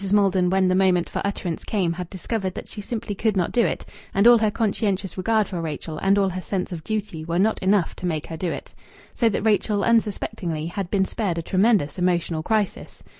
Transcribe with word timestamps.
Maldon, 0.11 0.49
when 0.49 0.67
the 0.67 0.73
moment 0.73 1.07
for 1.07 1.21
utterance 1.23 1.63
came, 1.63 1.93
had 1.93 2.09
discovered 2.09 2.55
that 2.55 2.67
she 2.67 2.81
simply 2.81 3.13
could 3.13 3.37
not 3.37 3.51
do 3.51 3.63
it, 3.67 3.85
and 4.15 4.25
all 4.27 4.39
her 4.39 4.49
conscientious 4.49 5.15
regard 5.15 5.47
for 5.47 5.61
Rachel 5.61 5.99
and 5.99 6.17
all 6.17 6.31
her 6.31 6.41
sense 6.41 6.71
of 6.71 6.83
duty 6.83 7.23
were 7.23 7.37
not 7.37 7.61
enough 7.61 7.95
to 7.97 8.07
make 8.07 8.25
her 8.25 8.37
do 8.37 8.51
it. 8.51 8.73
So 9.13 9.29
that 9.29 9.43
Rachel, 9.45 9.83
unsuspectingly, 9.83 10.65
had 10.65 10.89
been 10.89 11.05
spared 11.05 11.37
a 11.37 11.43
tremendous 11.43 11.99
emotional 11.99 12.41
crisis. 12.41 13.03